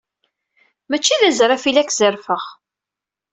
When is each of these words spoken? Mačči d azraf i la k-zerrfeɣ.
Mačči 0.89 1.15
d 1.21 1.23
azraf 1.29 1.63
i 1.65 1.71
la 1.71 1.83
k-zerrfeɣ. 1.83 2.43